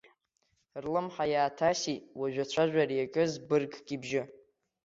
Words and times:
Рлымҳа 0.83 1.25
иааҭасит 1.33 2.01
уажә 2.19 2.39
ацәажәара 2.43 2.93
иаҿыз 2.97 3.31
быргк 3.47 3.85
ибжьы. 3.95 4.23